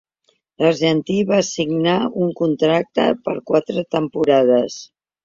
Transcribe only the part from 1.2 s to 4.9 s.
va signar un contracte per quatre temporades.